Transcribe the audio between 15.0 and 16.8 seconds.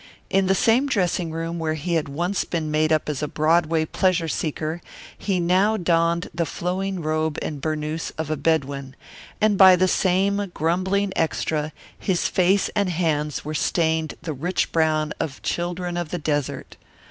of children of the desert.